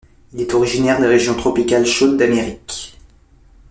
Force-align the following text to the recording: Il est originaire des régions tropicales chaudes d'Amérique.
Il 0.33 0.41
est 0.41 0.55
originaire 0.55 0.99
des 0.99 1.05
régions 1.05 1.35
tropicales 1.35 1.85
chaudes 1.85 2.17
d'Amérique. 2.17 2.97